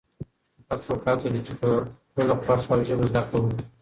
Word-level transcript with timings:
هر 0.69 0.79
څوک 0.85 0.99
حق 1.07 1.19
لري 1.25 1.41
چې 1.47 1.53
په 1.61 1.69
خپله 2.09 2.33
خوښه 2.43 2.71
او 2.75 2.85
ژبه 2.87 3.05
زده 3.11 3.21
کړه 3.27 3.37
وکړي. 3.41 3.63